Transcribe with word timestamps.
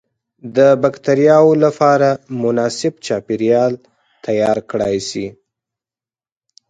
د 0.55 0.57
بکترياوو 0.81 1.53
لپاره 1.63 2.09
مناسب 2.43 2.93
چاپیریال 3.05 3.73
تیار 4.25 4.57
کړای 4.69 4.97
شي. 5.09 5.27